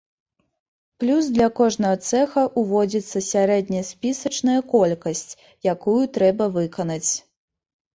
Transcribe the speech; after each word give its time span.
Плюс 1.03 1.27
для 1.35 1.47
кожнага 1.59 1.97
цэха 2.09 2.43
ўводзіцца 2.63 3.23
сярэдняспісачная 3.29 4.59
колькасць, 4.75 5.31
якую 5.79 5.99
трэба 6.21 6.55
выканаць. 6.61 7.09